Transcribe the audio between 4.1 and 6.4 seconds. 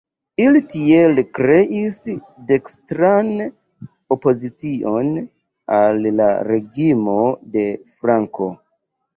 opozicion" al la